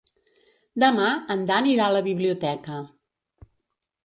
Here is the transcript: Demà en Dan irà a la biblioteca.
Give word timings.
Demà 0.83 1.09
en 1.35 1.43
Dan 1.51 1.67
irà 1.73 1.85
a 1.91 1.95
la 1.97 2.01
biblioteca. 2.09 2.79